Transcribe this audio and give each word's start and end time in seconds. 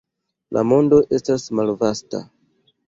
La 0.57 0.63
mondo 0.71 0.99
estas 1.19 1.47
malvasta. 1.61 2.25